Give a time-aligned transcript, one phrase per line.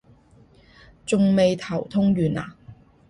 [1.05, 2.55] 仲未頭痛完啊？